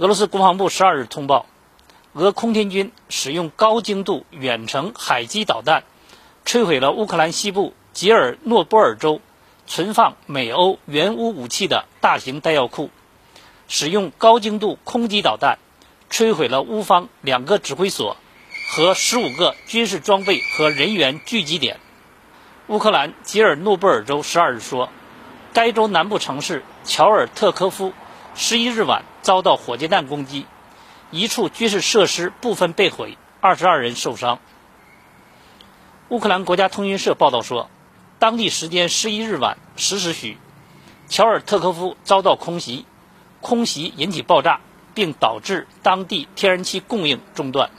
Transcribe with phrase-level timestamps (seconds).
[0.00, 1.44] 俄罗斯国防部十二日通报，
[2.14, 5.84] 俄空天军使用高精度远程海基导弹，
[6.46, 9.20] 摧毁了乌克兰西部吉尔诺波尔州
[9.66, 12.88] 存放美欧援乌武器的大型弹药库，
[13.68, 15.58] 使用高精度空基导弹，
[16.10, 18.16] 摧毁了乌方两个指挥所
[18.70, 21.78] 和十五个军事装备和人员聚集点。
[22.68, 24.88] 乌克兰吉尔诺波尔州十二日说，
[25.52, 27.92] 该州南部城市乔尔特科夫
[28.34, 30.46] 十一日晚遭到火箭弹攻击，
[31.10, 34.38] 一处军事设施部分被毁，二十二人受伤。
[36.08, 37.68] 乌克兰国家通讯社报道说，
[38.18, 40.38] 当地时间十一日晚十时许，
[41.08, 42.86] 乔尔特科夫遭到空袭，
[43.40, 44.60] 空袭引起爆炸，
[44.94, 47.70] 并导致当地天然气供应中断。